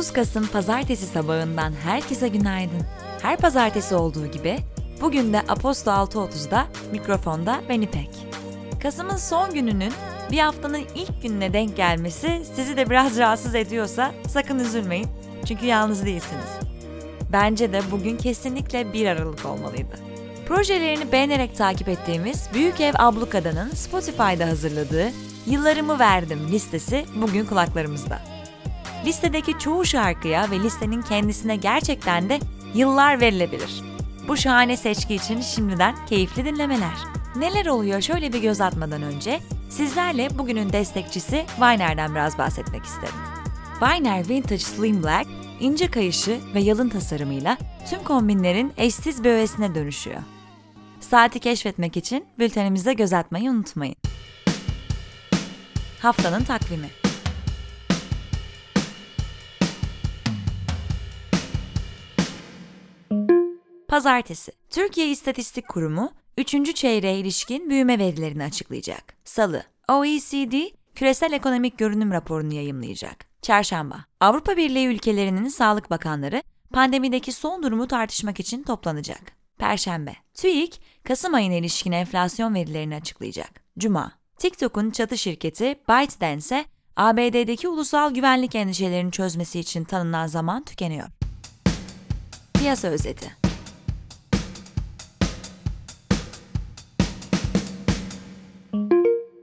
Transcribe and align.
30 0.00 0.12
Kasım 0.12 0.46
pazartesi 0.46 1.06
sabahından 1.06 1.72
herkese 1.72 2.28
günaydın. 2.28 2.82
Her 3.22 3.36
pazartesi 3.36 3.94
olduğu 3.94 4.26
gibi 4.26 4.58
bugün 5.00 5.32
de 5.32 5.40
Aposto 5.40 5.90
6.30'da 5.90 6.66
mikrofonda 6.92 7.60
ben 7.68 7.80
İpek. 7.80 8.10
Kasım'ın 8.82 9.16
son 9.16 9.54
gününün 9.54 9.92
bir 10.30 10.38
haftanın 10.38 10.82
ilk 10.94 11.22
gününe 11.22 11.52
denk 11.52 11.76
gelmesi 11.76 12.42
sizi 12.54 12.76
de 12.76 12.90
biraz 12.90 13.18
rahatsız 13.18 13.54
ediyorsa 13.54 14.12
sakın 14.28 14.58
üzülmeyin. 14.58 15.06
Çünkü 15.44 15.66
yalnız 15.66 16.04
değilsiniz. 16.04 16.50
Bence 17.32 17.72
de 17.72 17.80
bugün 17.90 18.16
kesinlikle 18.16 18.92
1 18.92 19.06
Aralık 19.06 19.46
olmalıydı. 19.46 19.94
Projelerini 20.46 21.12
beğenerek 21.12 21.56
takip 21.56 21.88
ettiğimiz 21.88 22.48
Büyük 22.54 22.80
Ev 22.80 22.94
Ablukada'nın 22.98 23.70
Spotify'da 23.70 24.46
hazırladığı 24.46 25.10
Yıllarımı 25.46 25.98
Verdim 25.98 26.48
listesi 26.52 27.04
bugün 27.16 27.44
kulaklarımızda. 27.44 28.39
Listedeki 29.04 29.58
çoğu 29.58 29.84
şarkıya 29.84 30.50
ve 30.50 30.60
listenin 30.60 31.02
kendisine 31.02 31.56
gerçekten 31.56 32.28
de 32.28 32.38
yıllar 32.74 33.20
verilebilir. 33.20 33.82
Bu 34.28 34.36
şahane 34.36 34.76
seçki 34.76 35.14
için 35.14 35.40
şimdiden 35.40 36.06
keyifli 36.06 36.44
dinlemeler. 36.44 36.96
Neler 37.36 37.66
oluyor 37.66 38.00
şöyle 38.00 38.32
bir 38.32 38.42
göz 38.42 38.60
atmadan 38.60 39.02
önce 39.02 39.40
sizlerle 39.68 40.38
bugünün 40.38 40.72
destekçisi 40.72 41.44
Viner'den 41.60 42.14
biraz 42.14 42.38
bahsetmek 42.38 42.84
isterim. 42.84 43.14
Viner 43.82 44.28
Vintage 44.28 44.58
Slim 44.58 45.02
Black, 45.02 45.26
ince 45.60 45.90
kayışı 45.90 46.40
ve 46.54 46.60
yalın 46.60 46.88
tasarımıyla 46.88 47.58
tüm 47.90 48.04
kombinlerin 48.04 48.72
eşsiz 48.76 49.24
bir 49.24 49.30
öğesine 49.30 49.74
dönüşüyor. 49.74 50.20
Saati 51.00 51.40
keşfetmek 51.40 51.96
için 51.96 52.24
bültenimize 52.38 52.92
göz 52.92 53.12
atmayı 53.12 53.50
unutmayın. 53.50 53.96
Haftanın 56.02 56.44
takvimi 56.44 56.99
Pazartesi, 63.90 64.52
Türkiye 64.70 65.08
İstatistik 65.08 65.68
Kurumu 65.68 66.12
3. 66.38 66.74
çeyreğe 66.74 67.18
ilişkin 67.18 67.70
büyüme 67.70 67.98
verilerini 67.98 68.44
açıklayacak. 68.44 69.14
Salı, 69.24 69.62
OECD 69.88 70.52
küresel 70.94 71.32
ekonomik 71.32 71.78
görünüm 71.78 72.12
raporunu 72.12 72.54
yayımlayacak. 72.54 73.26
Çarşamba, 73.42 74.04
Avrupa 74.20 74.56
Birliği 74.56 74.86
ülkelerinin 74.86 75.48
sağlık 75.48 75.90
bakanları 75.90 76.42
pandemideki 76.72 77.32
son 77.32 77.62
durumu 77.62 77.88
tartışmak 77.88 78.40
için 78.40 78.62
toplanacak. 78.62 79.20
Perşembe, 79.58 80.14
TÜİK 80.34 80.80
Kasım 81.04 81.34
ayına 81.34 81.54
ilişkin 81.54 81.92
enflasyon 81.92 82.54
verilerini 82.54 82.96
açıklayacak. 82.96 83.50
Cuma, 83.78 84.12
TikTok'un 84.38 84.90
çatı 84.90 85.18
şirketi 85.18 85.74
ByteDance'e 85.88 86.64
ABD'deki 86.96 87.68
ulusal 87.68 88.14
güvenlik 88.14 88.54
endişelerini 88.54 89.12
çözmesi 89.12 89.60
için 89.60 89.84
tanınan 89.84 90.26
zaman 90.26 90.64
tükeniyor. 90.64 91.08
Piyasa 92.54 92.88
özeti 92.88 93.39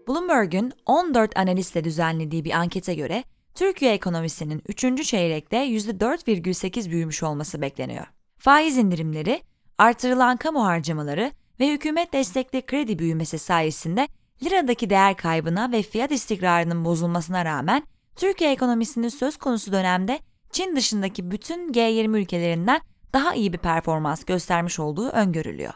Bloomberg'un 0.07 0.71
14 0.85 1.37
analistle 1.37 1.83
düzenlediği 1.83 2.45
bir 2.45 2.51
ankete 2.51 2.95
göre 2.95 3.23
Türkiye 3.55 3.93
ekonomisinin 3.93 4.63
3. 4.67 5.07
çeyrekte 5.07 5.57
%4,8 5.57 6.91
büyümüş 6.91 7.23
olması 7.23 7.61
bekleniyor. 7.61 8.05
Faiz 8.37 8.77
indirimleri, 8.77 9.41
artırılan 9.77 10.37
kamu 10.37 10.65
harcamaları 10.65 11.31
ve 11.59 11.71
hükümet 11.71 12.13
destekli 12.13 12.61
kredi 12.61 12.99
büyümesi 12.99 13.39
sayesinde 13.39 14.07
liradaki 14.43 14.89
değer 14.89 15.17
kaybına 15.17 15.71
ve 15.71 15.81
fiyat 15.81 16.11
istikrarının 16.11 16.85
bozulmasına 16.85 17.45
rağmen 17.45 17.83
Türkiye 18.15 18.51
ekonomisinin 18.51 19.09
söz 19.09 19.37
konusu 19.37 19.71
dönemde 19.71 20.19
Çin 20.51 20.75
dışındaki 20.75 21.31
bütün 21.31 21.71
G20 21.73 22.17
ülkelerinden 22.17 22.81
daha 23.13 23.33
iyi 23.33 23.53
bir 23.53 23.57
performans 23.57 24.23
göstermiş 24.23 24.79
olduğu 24.79 25.09
öngörülüyor. 25.09 25.73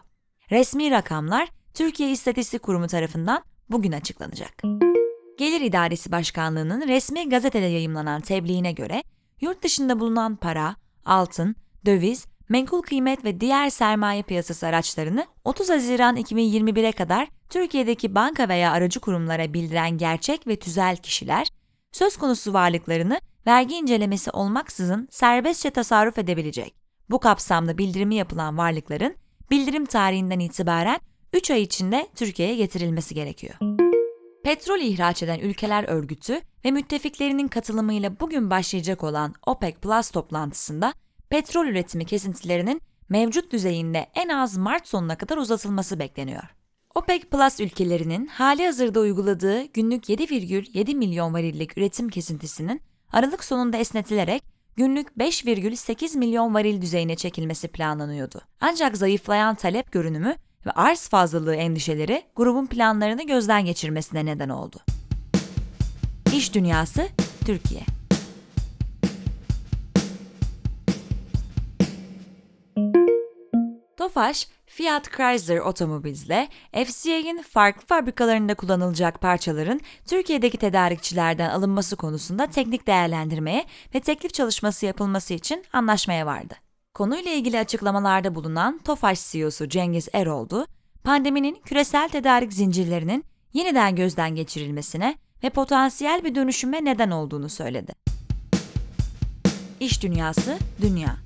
Resmi 0.51 0.91
rakamlar 0.91 1.49
Türkiye 1.73 2.11
İstatistik 2.11 2.61
Kurumu 2.63 2.87
tarafından 2.87 3.43
bugün 3.71 3.91
açıklanacak. 3.91 4.61
Gelir 5.37 5.61
İdaresi 5.61 6.11
Başkanlığı'nın 6.11 6.87
resmi 6.87 7.29
gazetede 7.29 7.65
yayımlanan 7.65 8.21
tebliğine 8.21 8.71
göre 8.71 9.03
yurt 9.41 9.63
dışında 9.63 9.99
bulunan 9.99 10.35
para, 10.35 10.75
altın, 11.05 11.55
döviz, 11.85 12.25
menkul 12.49 12.81
kıymet 12.81 13.25
ve 13.25 13.41
diğer 13.41 13.69
sermaye 13.69 14.23
piyasası 14.23 14.67
araçlarını 14.67 15.25
30 15.45 15.69
Haziran 15.69 16.17
2021'e 16.17 16.91
kadar 16.91 17.27
Türkiye'deki 17.49 18.15
banka 18.15 18.49
veya 18.49 18.71
aracı 18.71 18.99
kurumlara 18.99 19.53
bildiren 19.53 19.97
gerçek 19.97 20.47
ve 20.47 20.55
tüzel 20.55 20.97
kişiler, 20.97 21.47
söz 21.91 22.17
konusu 22.17 22.53
varlıklarını 22.53 23.21
vergi 23.47 23.75
incelemesi 23.75 24.31
olmaksızın 24.31 25.07
serbestçe 25.11 25.69
tasarruf 25.69 26.17
edebilecek. 26.17 26.75
Bu 27.09 27.19
kapsamda 27.19 27.77
bildirimi 27.77 28.15
yapılan 28.15 28.57
varlıkların 28.57 29.15
bildirim 29.51 29.85
tarihinden 29.85 30.39
itibaren 30.39 30.99
3 31.33 31.51
ay 31.51 31.61
içinde 31.61 32.07
Türkiye'ye 32.15 32.55
getirilmesi 32.55 33.15
gerekiyor. 33.15 33.55
Petrol 34.43 34.79
ihraç 34.79 35.23
eden 35.23 35.39
ülkeler 35.39 35.83
örgütü 35.83 36.41
ve 36.65 36.71
müttefiklerinin 36.71 37.47
katılımıyla 37.47 38.19
bugün 38.19 38.49
başlayacak 38.49 39.03
olan 39.03 39.33
OPEC 39.45 39.75
Plus 39.75 40.11
toplantısında 40.11 40.93
petrol 41.29 41.65
üretimi 41.65 42.05
kesintilerinin 42.05 42.81
mevcut 43.09 43.51
düzeyinde 43.51 44.07
en 44.15 44.29
az 44.29 44.57
Mart 44.57 44.87
sonuna 44.87 45.17
kadar 45.17 45.37
uzatılması 45.37 45.99
bekleniyor. 45.99 46.43
OPEC 46.95 47.23
Plus 47.23 47.59
ülkelerinin 47.59 48.27
hali 48.27 48.65
hazırda 48.65 48.99
uyguladığı 48.99 49.63
günlük 49.63 50.09
7,7 50.09 50.95
milyon 50.95 51.33
varillik 51.33 51.77
üretim 51.77 52.09
kesintisinin 52.09 52.81
Aralık 53.11 53.43
sonunda 53.43 53.77
esnetilerek 53.77 54.43
günlük 54.75 55.07
5,8 55.17 56.17
milyon 56.17 56.53
varil 56.53 56.81
düzeyine 56.81 57.15
çekilmesi 57.15 57.67
planlanıyordu. 57.67 58.41
Ancak 58.61 58.97
zayıflayan 58.97 59.55
talep 59.55 59.91
görünümü 59.91 60.35
ve 60.65 60.71
arz 60.71 61.07
fazlalığı 61.07 61.55
endişeleri 61.55 62.23
grubun 62.35 62.65
planlarını 62.65 63.27
gözden 63.27 63.65
geçirmesine 63.65 64.25
neden 64.25 64.49
oldu. 64.49 64.77
İş 66.33 66.53
Dünyası 66.53 67.07
Türkiye 67.45 67.81
Tofaş, 73.97 74.47
Fiat 74.65 75.11
Chrysler 75.11 75.57
Automobils'le 75.57 76.49
FCA'nin 76.73 77.41
farklı 77.41 77.87
fabrikalarında 77.87 78.55
kullanılacak 78.55 79.21
parçaların 79.21 79.81
Türkiye'deki 80.05 80.57
tedarikçilerden 80.57 81.49
alınması 81.49 81.95
konusunda 81.95 82.47
teknik 82.47 82.87
değerlendirmeye 82.87 83.65
ve 83.95 83.99
teklif 83.99 84.33
çalışması 84.33 84.85
yapılması 84.85 85.33
için 85.33 85.63
anlaşmaya 85.73 86.25
vardı. 86.25 86.53
Konuyla 86.93 87.31
ilgili 87.31 87.59
açıklamalarda 87.59 88.35
bulunan 88.35 88.77
Tofaş 88.77 89.31
CEO'su 89.31 89.69
Cengiz 89.69 90.09
Eroldu, 90.13 90.67
pandeminin 91.03 91.57
küresel 91.65 92.09
tedarik 92.09 92.53
zincirlerinin 92.53 93.25
yeniden 93.53 93.95
gözden 93.95 94.35
geçirilmesine 94.35 95.17
ve 95.43 95.49
potansiyel 95.49 96.23
bir 96.23 96.35
dönüşüme 96.35 96.85
neden 96.85 97.11
olduğunu 97.11 97.49
söyledi. 97.49 97.93
İş 99.79 100.03
Dünyası 100.03 100.57
Dünya 100.81 101.17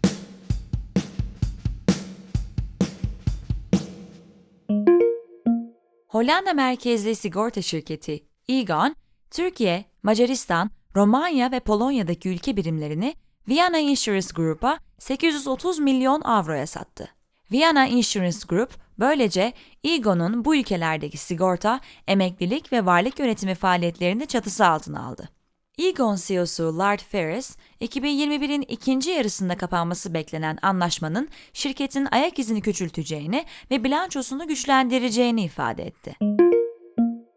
Hollanda 6.08 6.54
merkezli 6.54 7.16
sigorta 7.16 7.62
şirketi 7.62 8.24
Egon, 8.48 8.96
Türkiye, 9.32 9.86
Macaristan, 10.04 10.72
Romanya 10.96 11.52
ve 11.52 11.60
Polonya'daki 11.60 12.30
ülke 12.30 12.58
birimlerini 12.58 13.16
Vienna 13.50 13.78
Insurance 13.78 14.28
Group'a 14.36 14.85
830 15.00 15.80
milyon 15.80 16.22
avroya 16.22 16.68
sattı. 16.68 17.10
Vienna 17.52 17.88
Insurance 17.88 18.38
Group 18.48 18.70
böylece 19.00 19.54
Egon'un 19.84 20.46
bu 20.46 20.56
ülkelerdeki 20.56 21.18
sigorta, 21.18 21.80
emeklilik 22.08 22.74
ve 22.74 22.86
varlık 22.86 23.20
yönetimi 23.20 23.56
faaliyetlerini 23.56 24.28
çatısı 24.28 24.66
altına 24.66 25.06
aldı. 25.06 25.30
Egon 25.78 26.16
CEO'su 26.16 26.78
Lard 26.78 27.00
Ferris, 27.00 27.58
2021'in 27.82 28.62
ikinci 28.62 29.10
yarısında 29.10 29.58
kapanması 29.58 30.14
beklenen 30.14 30.58
anlaşmanın 30.62 31.30
şirketin 31.54 32.08
ayak 32.12 32.40
izini 32.40 32.62
küçülteceğini 32.62 33.46
ve 33.72 33.84
bilançosunu 33.84 34.48
güçlendireceğini 34.48 35.44
ifade 35.44 35.84
etti. 35.84 36.16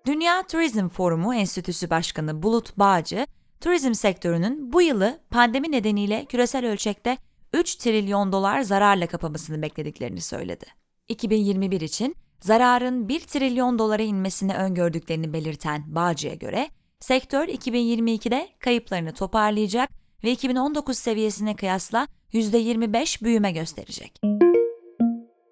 Dünya 0.06 0.42
Turizm 0.42 0.88
Forumu 0.88 1.34
Enstitüsü 1.34 1.90
Başkanı 1.90 2.42
Bulut 2.42 2.78
Bağcı, 2.78 3.26
turizm 3.60 3.94
sektörünün 3.94 4.72
bu 4.72 4.82
yılı 4.82 5.20
pandemi 5.30 5.72
nedeniyle 5.72 6.24
küresel 6.24 6.66
ölçekte 6.66 7.18
3 7.52 7.76
trilyon 7.76 8.32
dolar 8.32 8.60
zararla 8.60 9.06
kapamasını 9.06 9.62
beklediklerini 9.62 10.20
söyledi. 10.20 10.64
2021 11.08 11.80
için 11.80 12.16
zararın 12.40 13.08
1 13.08 13.20
trilyon 13.20 13.78
dolara 13.78 14.02
inmesini 14.02 14.54
öngördüklerini 14.54 15.32
belirten 15.32 15.94
Bağcı'ya 15.94 16.34
göre, 16.34 16.68
sektör 17.00 17.48
2022'de 17.48 18.48
kayıplarını 18.58 19.14
toparlayacak 19.14 19.90
ve 20.24 20.30
2019 20.32 20.98
seviyesine 20.98 21.56
kıyasla 21.56 22.08
%25 22.32 23.24
büyüme 23.24 23.52
gösterecek. 23.52 24.20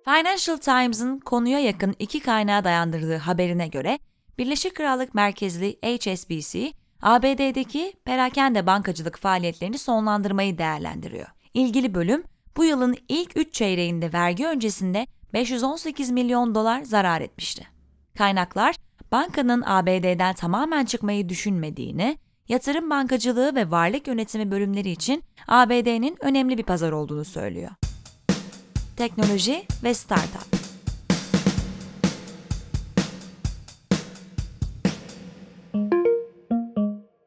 Financial 0.04 0.56
Times'ın 0.56 1.18
konuya 1.18 1.58
yakın 1.58 1.94
iki 1.98 2.20
kaynağa 2.20 2.64
dayandırdığı 2.64 3.16
haberine 3.16 3.68
göre, 3.68 3.98
Birleşik 4.38 4.74
Krallık 4.74 5.14
merkezli 5.14 5.78
HSBC, 5.82 6.72
ABD'deki 7.02 7.92
perakende 8.04 8.66
bankacılık 8.66 9.18
faaliyetlerini 9.18 9.78
sonlandırmayı 9.78 10.58
değerlendiriyor. 10.58 11.35
İlgili 11.56 11.94
bölüm 11.94 12.24
bu 12.56 12.64
yılın 12.64 12.96
ilk 13.08 13.36
3 13.36 13.54
çeyreğinde 13.54 14.12
vergi 14.12 14.46
öncesinde 14.46 15.06
518 15.32 16.10
milyon 16.10 16.54
dolar 16.54 16.82
zarar 16.82 17.20
etmişti. 17.20 17.66
Kaynaklar 18.18 18.76
bankanın 19.12 19.62
ABD'den 19.66 20.34
tamamen 20.34 20.84
çıkmayı 20.84 21.28
düşünmediğini, 21.28 22.18
yatırım 22.48 22.90
bankacılığı 22.90 23.54
ve 23.54 23.70
varlık 23.70 24.06
yönetimi 24.06 24.50
bölümleri 24.50 24.90
için 24.90 25.24
ABD'nin 25.48 26.16
önemli 26.20 26.58
bir 26.58 26.62
pazar 26.62 26.92
olduğunu 26.92 27.24
söylüyor. 27.24 27.70
Teknoloji 28.96 29.66
ve 29.84 29.94
Startup 29.94 30.56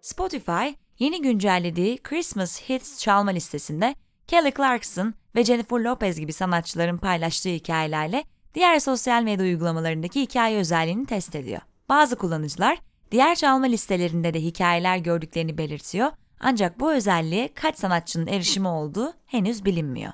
Spotify, 0.02 0.70
yeni 1.00 1.22
güncellediği 1.22 1.98
Christmas 1.98 2.62
Hits 2.62 3.00
çalma 3.00 3.32
listesinde 3.32 3.96
Kelly 4.30 4.52
Clarkson 4.52 5.14
ve 5.36 5.44
Jennifer 5.44 5.80
Lopez 5.80 6.20
gibi 6.20 6.34
sanatçıların 6.34 6.98
paylaştığı 6.98 7.50
hikayelerle 7.50 8.24
diğer 8.56 8.80
sosyal 8.80 9.24
medya 9.24 9.46
uygulamalarındaki 9.46 10.22
hikaye 10.22 10.58
özelliğini 10.58 11.06
test 11.06 11.36
ediyor. 11.36 11.62
Bazı 11.90 12.16
kullanıcılar 12.16 12.78
diğer 13.12 13.36
çalma 13.36 13.66
listelerinde 13.66 14.34
de 14.34 14.40
hikayeler 14.40 14.98
gördüklerini 14.98 15.58
belirtiyor 15.58 16.12
ancak 16.40 16.80
bu 16.80 16.94
özelliğe 16.94 17.54
kaç 17.54 17.78
sanatçının 17.78 18.28
erişimi 18.28 18.68
olduğu 18.68 19.14
henüz 19.26 19.66
bilinmiyor. 19.66 20.14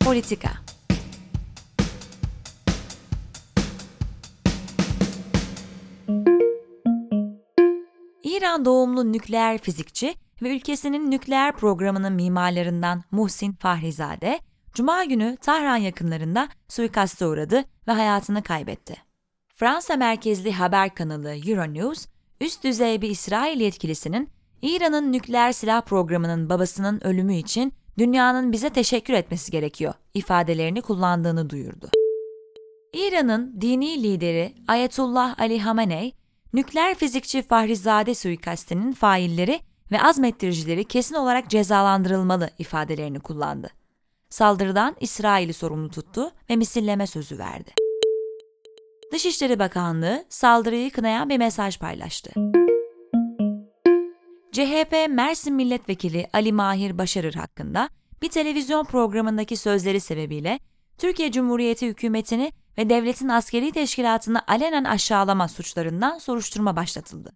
Politika 0.00 0.50
İran 8.22 8.64
doğumlu 8.64 9.12
nükleer 9.12 9.58
fizikçi 9.58 10.14
ve 10.44 10.56
ülkesinin 10.56 11.10
nükleer 11.10 11.56
programının 11.56 12.12
mimarlarından 12.12 13.02
Muhsin 13.10 13.52
Fahrizade, 13.52 14.40
Cuma 14.74 15.04
günü 15.04 15.36
Tahran 15.40 15.76
yakınlarında 15.76 16.48
suikaste 16.68 17.26
uğradı 17.26 17.64
ve 17.88 17.92
hayatını 17.92 18.42
kaybetti. 18.42 18.96
Fransa 19.56 19.96
merkezli 19.96 20.52
haber 20.52 20.94
kanalı 20.94 21.34
Euronews, 21.48 22.06
üst 22.40 22.64
düzey 22.64 23.02
bir 23.02 23.10
İsrail 23.10 23.60
yetkilisinin 23.60 24.30
İran'ın 24.62 25.12
nükleer 25.12 25.52
silah 25.52 25.80
programının 25.80 26.50
babasının 26.50 27.06
ölümü 27.06 27.34
için 27.34 27.72
dünyanın 27.98 28.52
bize 28.52 28.70
teşekkür 28.70 29.14
etmesi 29.14 29.52
gerekiyor 29.52 29.94
ifadelerini 30.14 30.82
kullandığını 30.82 31.50
duyurdu. 31.50 31.90
İran'ın 32.92 33.60
dini 33.60 34.02
lideri 34.02 34.54
Ayetullah 34.68 35.38
Ali 35.38 35.60
Hamenei, 35.60 36.12
nükleer 36.52 36.94
fizikçi 36.94 37.42
Fahrizade 37.42 38.14
suikastinin 38.14 38.92
failleri 38.92 39.60
ve 39.94 40.02
azmettiricileri 40.02 40.84
kesin 40.84 41.14
olarak 41.14 41.50
cezalandırılmalı 41.50 42.50
ifadelerini 42.58 43.20
kullandı. 43.20 43.70
Saldırıdan 44.30 44.96
İsrail'i 45.00 45.52
sorumlu 45.52 45.90
tuttu 45.90 46.30
ve 46.50 46.56
misilleme 46.56 47.06
sözü 47.06 47.38
verdi. 47.38 47.70
Dışişleri 49.12 49.58
Bakanlığı 49.58 50.24
saldırıyı 50.28 50.90
kınayan 50.90 51.28
bir 51.28 51.38
mesaj 51.38 51.78
paylaştı. 51.78 52.30
CHP 54.52 54.92
Mersin 55.08 55.54
Milletvekili 55.54 56.26
Ali 56.32 56.52
Mahir 56.52 56.98
Başarır 56.98 57.34
hakkında 57.34 57.88
bir 58.22 58.28
televizyon 58.28 58.84
programındaki 58.84 59.56
sözleri 59.56 60.00
sebebiyle 60.00 60.58
Türkiye 60.98 61.32
Cumhuriyeti 61.32 61.86
hükümetini 61.86 62.52
ve 62.78 62.90
devletin 62.90 63.28
askeri 63.28 63.72
teşkilatını 63.72 64.42
alenen 64.46 64.84
aşağılama 64.84 65.48
suçlarından 65.48 66.18
soruşturma 66.18 66.76
başlatıldı. 66.76 67.32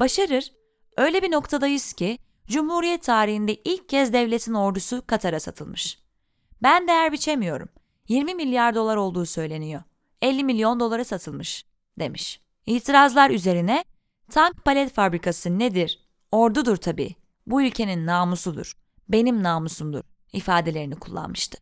Başarır, 0.00 0.59
öyle 1.00 1.22
bir 1.22 1.30
noktadayız 1.30 1.92
ki 1.92 2.18
Cumhuriyet 2.46 3.02
tarihinde 3.02 3.54
ilk 3.54 3.88
kez 3.88 4.12
devletin 4.12 4.54
ordusu 4.54 5.02
Katar'a 5.06 5.40
satılmış. 5.40 5.98
Ben 6.62 6.88
değer 6.88 7.12
biçemiyorum. 7.12 7.68
20 8.08 8.34
milyar 8.34 8.74
dolar 8.74 8.96
olduğu 8.96 9.26
söyleniyor. 9.26 9.82
50 10.22 10.44
milyon 10.44 10.80
dolara 10.80 11.04
satılmış, 11.04 11.64
demiş. 11.98 12.40
İtirazlar 12.66 13.30
üzerine 13.30 13.84
tank 14.30 14.64
palet 14.64 14.92
fabrikası 14.92 15.58
nedir? 15.58 16.00
Ordudur 16.32 16.76
tabii. 16.76 17.14
Bu 17.46 17.62
ülkenin 17.62 18.06
namusudur. 18.06 18.72
Benim 19.08 19.42
namusumdur 19.42 20.02
ifadelerini 20.32 20.94
kullanmıştı. 20.94 21.58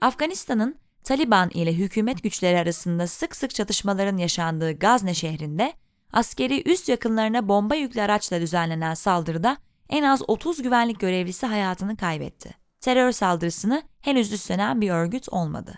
Afganistan'ın 0.00 0.76
Taliban 1.04 1.50
ile 1.50 1.72
hükümet 1.72 2.22
güçleri 2.22 2.58
arasında 2.58 3.06
sık 3.06 3.36
sık 3.36 3.54
çatışmaların 3.54 4.16
yaşandığı 4.16 4.72
Gazne 4.72 5.14
şehrinde 5.14 5.72
askeri 6.12 6.70
üst 6.70 6.88
yakınlarına 6.88 7.48
bomba 7.48 7.74
yüklü 7.74 8.02
araçla 8.02 8.40
düzenlenen 8.40 8.94
saldırıda 8.94 9.56
en 9.88 10.02
az 10.02 10.22
30 10.28 10.62
güvenlik 10.62 11.00
görevlisi 11.00 11.46
hayatını 11.46 11.96
kaybetti. 11.96 12.54
Terör 12.80 13.12
saldırısını 13.12 13.82
henüz 14.00 14.32
üstlenen 14.32 14.80
bir 14.80 14.90
örgüt 14.90 15.28
olmadı. 15.28 15.74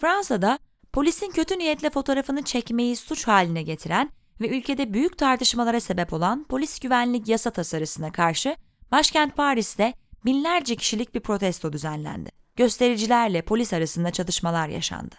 Fransa'da 0.00 0.58
polisin 0.92 1.30
kötü 1.30 1.58
niyetle 1.58 1.90
fotoğrafını 1.90 2.42
çekmeyi 2.42 2.96
suç 2.96 3.28
haline 3.28 3.62
getiren 3.62 4.10
ve 4.40 4.58
ülkede 4.58 4.94
büyük 4.94 5.18
tartışmalara 5.18 5.80
sebep 5.80 6.12
olan 6.12 6.44
polis 6.44 6.78
güvenlik 6.78 7.28
yasa 7.28 7.50
tasarısına 7.50 8.12
karşı 8.12 8.56
başkent 8.92 9.36
Paris'te 9.36 9.94
binlerce 10.24 10.76
kişilik 10.76 11.14
bir 11.14 11.20
protesto 11.20 11.72
düzenlendi. 11.72 12.30
Göstericilerle 12.56 13.42
polis 13.42 13.72
arasında 13.72 14.10
çatışmalar 14.10 14.68
yaşandı. 14.68 15.14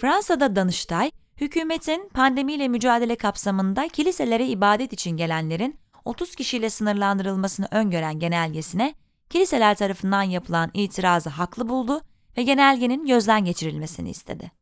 Fransa'da 0.00 0.56
Danıştay, 0.56 1.10
hükümetin 1.40 2.08
pandemiyle 2.14 2.68
mücadele 2.68 3.16
kapsamında 3.16 3.88
kiliselere 3.88 4.46
ibadet 4.46 4.92
için 4.92 5.16
gelenlerin 5.16 5.78
30 6.04 6.34
kişiyle 6.34 6.70
sınırlandırılmasını 6.70 7.68
öngören 7.70 8.18
genelgesine 8.18 8.94
kiliseler 9.30 9.74
tarafından 9.74 10.22
yapılan 10.22 10.70
itirazı 10.74 11.30
haklı 11.30 11.68
buldu 11.68 12.00
ve 12.36 12.42
genelgenin 12.42 13.06
gözden 13.06 13.44
geçirilmesini 13.44 14.10
istedi. 14.10 14.52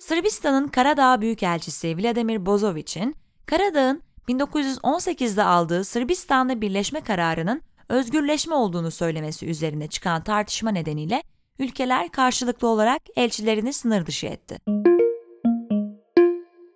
Sırbistan'ın 0.00 0.68
Karadağ 0.68 1.20
Büyükelçisi 1.20 1.98
Vladimir 1.98 2.46
Bozoviç'in 2.46 3.16
Karadağ'ın 3.46 4.02
1918'de 4.28 5.42
aldığı 5.42 5.84
Sırbistan'la 5.84 6.60
birleşme 6.60 7.00
kararının 7.00 7.62
özgürleşme 7.88 8.54
olduğunu 8.54 8.90
söylemesi 8.90 9.46
üzerine 9.46 9.86
çıkan 9.86 10.24
tartışma 10.24 10.70
nedeniyle 10.70 11.22
ülkeler 11.58 12.08
karşılıklı 12.08 12.68
olarak 12.68 13.02
elçilerini 13.16 13.72
sınır 13.72 14.06
dışı 14.06 14.26
etti. 14.26 14.58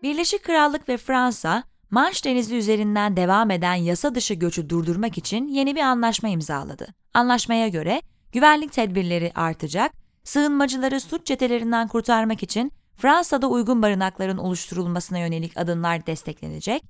Birleşik 0.03 0.45
Krallık 0.45 0.89
ve 0.89 0.97
Fransa, 0.97 1.63
Manş 1.91 2.25
Denizi 2.25 2.57
üzerinden 2.57 3.17
devam 3.17 3.51
eden 3.51 3.75
yasa 3.75 4.15
dışı 4.15 4.35
göçü 4.35 4.71
durdurmak 4.71 5.19
için 5.19 5.49
yeni 5.49 5.77
bir 5.77 5.81
anlaşma 5.81 6.29
imzaladı. 6.29 6.87
Anlaşmaya 7.15 7.69
göre 7.69 8.03
güvenlik 8.33 8.73
tedbirleri 8.73 9.33
artacak, 9.35 9.93
sığınmacıları 10.25 11.01
suç 11.01 11.27
çetelerinden 11.27 11.89
kurtarmak 11.89 12.43
için 12.43 12.73
Fransa'da 12.97 13.47
uygun 13.47 13.83
barınakların 13.83 14.39
oluşturulmasına 14.39 15.19
yönelik 15.19 15.57
adımlar 15.57 16.07
desteklenecek 16.07 16.85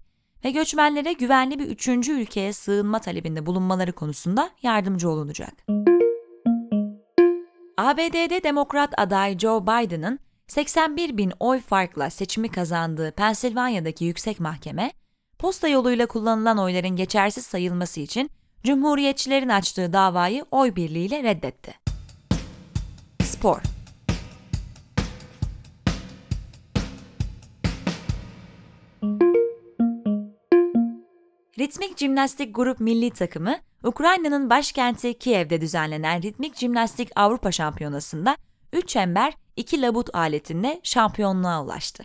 ve 0.45 0.51
göçmenlere 0.51 1.13
güvenli 1.13 1.59
bir 1.59 1.67
üçüncü 1.67 2.13
ülkeye 2.13 2.53
sığınma 2.53 2.99
talebinde 2.99 3.47
bulunmaları 3.47 3.93
konusunda 3.93 4.51
yardımcı 4.63 5.11
olunacak. 5.11 5.53
ABD'de 7.81 8.43
Demokrat 8.43 8.95
aday 8.97 9.39
Joe 9.39 9.63
Biden'ın 9.63 10.19
81 10.49 11.17
bin 11.17 11.33
oy 11.41 11.61
farkla 11.61 12.11
seçimi 12.11 12.49
kazandığı 12.49 13.13
Pensilvanya'daki 13.13 14.05
yüksek 14.05 14.41
mahkeme, 14.41 14.93
posta 15.39 15.69
yoluyla 15.69 16.07
kullanılan 16.07 16.59
oyların 16.59 16.97
geçersiz 16.97 17.47
sayılması 17.47 18.01
için 18.01 18.31
Cumhuriyetçilerin 18.65 19.49
açtığı 19.49 19.93
davayı 19.93 20.45
oy 20.51 20.77
birliğiyle 20.77 21.23
reddetti. 21.23 21.75
Spor 23.25 23.63
Ritmik 31.59 31.99
Jimnastik 31.99 32.55
Grup 32.55 32.81
milli 32.81 33.11
takımı, 33.11 33.57
Ukrayna'nın 33.85 34.51
başkenti 34.51 35.19
Kiev'de 35.19 35.61
düzenlenen 35.61 36.23
Ritmik 36.23 36.57
Jimnastik 36.57 37.11
Avrupa 37.17 37.53
Şampiyonası'nda 37.53 38.37
3 38.73 38.89
çember 38.89 39.35
2 39.57 39.83
labut 39.83 40.15
aletinde 40.15 40.81
şampiyonluğa 40.83 41.65
ulaştı. 41.65 42.05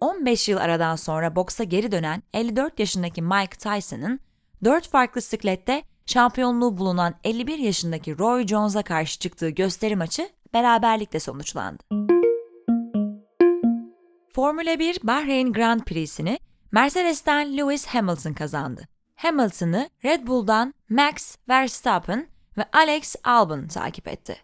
15 0.00 0.48
yıl 0.48 0.58
aradan 0.58 0.96
sonra 0.96 1.36
boksa 1.36 1.64
geri 1.64 1.92
dönen 1.92 2.22
54 2.34 2.78
yaşındaki 2.78 3.22
Mike 3.22 3.58
Tyson'ın 3.58 4.20
4 4.64 4.88
farklı 4.88 5.20
siklette 5.20 5.82
şampiyonluğu 6.06 6.76
bulunan 6.76 7.14
51 7.24 7.58
yaşındaki 7.58 8.18
Roy 8.18 8.46
Jones'a 8.46 8.82
karşı 8.82 9.18
çıktığı 9.18 9.48
gösteri 9.48 9.96
maçı 9.96 10.28
beraberlikle 10.54 11.20
sonuçlandı. 11.20 11.82
Formula 14.34 14.78
1 14.78 14.98
Bahreyn 15.02 15.52
Grand 15.52 15.80
Prix'sini 15.80 16.38
Mercedes'ten 16.72 17.56
Lewis 17.56 17.86
Hamilton 17.86 18.32
kazandı. 18.32 18.88
Hamilton'ı 19.22 19.90
Red 20.04 20.26
Bull'dan 20.26 20.74
Max 20.88 21.36
Verstappen 21.48 22.26
ve 22.58 22.64
Alex 22.72 23.16
Albon 23.24 23.66
takip 23.66 24.08
etti. 24.08 24.36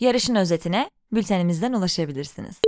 Yarışın 0.00 0.34
özetine 0.34 0.90
bültenimizden 1.12 1.72
ulaşabilirsiniz. 1.72 2.60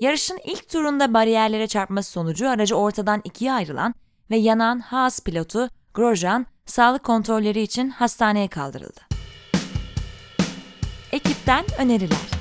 Yarışın 0.00 0.38
ilk 0.44 0.68
turunda 0.68 1.14
bariyerlere 1.14 1.66
çarpması 1.66 2.10
sonucu 2.10 2.48
aracı 2.48 2.74
ortadan 2.74 3.20
ikiye 3.24 3.52
ayrılan 3.52 3.94
ve 4.30 4.36
yanan 4.36 4.78
Haas 4.80 5.20
pilotu 5.20 5.68
Grosjean 5.94 6.46
sağlık 6.66 7.04
kontrolleri 7.04 7.60
için 7.60 7.90
hastaneye 7.90 8.48
kaldırıldı. 8.48 9.00
Ekipten 11.12 11.64
öneriler. 11.78 12.37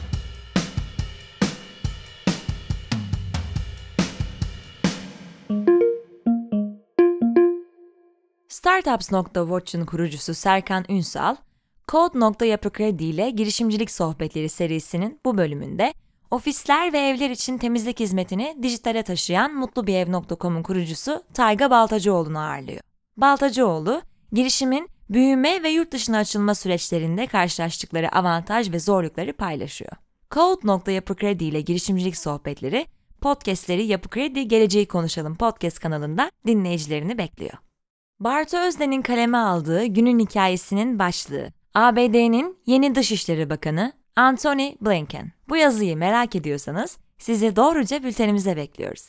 Startups.watch'un 8.58 9.86
kurucusu 9.86 10.34
Serkan 10.34 10.86
Ünsal, 10.90 11.36
Code.yapı 11.88 12.84
ile 12.84 13.30
girişimcilik 13.30 13.92
sohbetleri 13.92 14.50
serisinin 14.50 15.20
bu 15.26 15.38
bölümünde 15.38 15.94
ofisler 16.32 16.94
ve 16.94 17.00
evler 17.00 17.30
için 17.30 17.58
temizlik 17.58 18.00
hizmetini 18.00 18.58
dijitale 18.64 19.04
taşıyan 19.04 19.54
mutlubirev.com'un 19.54 20.64
kurucusu 20.64 21.24
Tayga 21.34 21.72
Baltacıoğlu'nu 21.72 22.40
ağırlıyor. 22.40 22.82
Baltacıoğlu, 23.18 24.02
girişimin 24.32 24.90
büyüme 25.10 25.64
ve 25.64 25.70
yurt 25.70 25.92
dışına 25.92 26.18
açılma 26.18 26.56
süreçlerinde 26.56 27.28
karşılaştıkları 27.28 28.16
avantaj 28.16 28.72
ve 28.72 28.80
zorlukları 28.80 29.34
paylaşıyor. 29.34 29.92
Code.yapı 30.32 31.28
ile 31.28 31.62
girişimcilik 31.62 32.18
sohbetleri, 32.18 32.86
podcastleri 33.22 33.86
Yapı 33.86 34.10
Kredi 34.10 34.48
Geleceği 34.48 34.88
Konuşalım 34.88 35.36
podcast 35.36 35.80
kanalında 35.80 36.32
dinleyicilerini 36.48 37.18
bekliyor. 37.18 37.67
Bartu 38.20 38.58
Özden'in 38.58 39.02
kaleme 39.02 39.38
aldığı 39.38 39.86
günün 39.86 40.20
hikayesinin 40.20 41.00
başlığı, 41.00 41.48
ABD'nin 41.74 42.58
yeni 42.66 42.96
Dışişleri 42.96 43.50
Bakanı 43.50 43.94
Antony 44.16 44.76
Blinken. 44.82 45.32
Bu 45.50 45.58
yazıyı 45.58 45.98
merak 45.98 46.36
ediyorsanız 46.36 46.98
sizi 47.18 47.56
doğruca 47.56 48.04
bültenimize 48.04 48.58
bekliyoruz. 48.58 49.08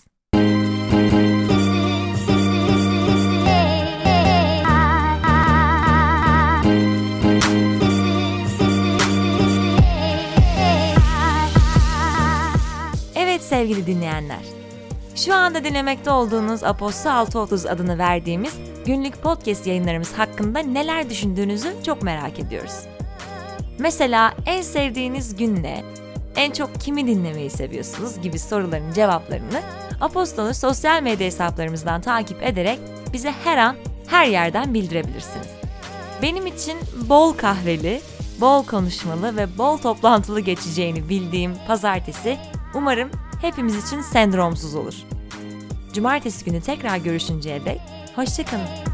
Evet 13.14 13.42
sevgili 13.42 13.86
dinleyenler. 13.86 14.57
Şu 15.24 15.34
anda 15.34 15.64
dinlemekte 15.64 16.10
olduğunuz 16.10 16.64
Aposto 16.64 17.10
630 17.10 17.66
adını 17.66 17.98
verdiğimiz 17.98 18.54
günlük 18.86 19.22
podcast 19.22 19.66
yayınlarımız 19.66 20.12
hakkında 20.12 20.58
neler 20.58 21.10
düşündüğünüzü 21.10 21.74
çok 21.86 22.02
merak 22.02 22.38
ediyoruz. 22.38 22.74
Mesela 23.78 24.34
en 24.46 24.62
sevdiğiniz 24.62 25.36
gün 25.36 25.62
ne? 25.62 25.84
En 26.36 26.50
çok 26.50 26.80
kimi 26.80 27.06
dinlemeyi 27.06 27.50
seviyorsunuz 27.50 28.20
gibi 28.20 28.38
soruların 28.38 28.92
cevaplarını 28.92 29.60
Apostol'u 30.00 30.54
sosyal 30.54 31.02
medya 31.02 31.26
hesaplarımızdan 31.26 32.00
takip 32.00 32.42
ederek 32.42 32.78
bize 33.12 33.34
her 33.44 33.56
an 33.56 33.76
her 34.06 34.26
yerden 34.26 34.74
bildirebilirsiniz. 34.74 35.48
Benim 36.22 36.46
için 36.46 36.78
bol 37.08 37.32
kahveli, 37.32 38.00
bol 38.40 38.64
konuşmalı 38.64 39.36
ve 39.36 39.58
bol 39.58 39.78
toplantılı 39.78 40.40
geçeceğini 40.40 41.08
bildiğim 41.08 41.54
pazartesi 41.66 42.38
umarım 42.74 43.10
hepimiz 43.40 43.86
için 43.86 44.00
sendromsuz 44.00 44.74
olur. 44.74 44.94
Cumartesi 45.92 46.44
günü 46.44 46.60
tekrar 46.60 46.96
görüşünceye 46.96 47.64
dek 47.64 47.80
hoşçakalın. 48.16 48.87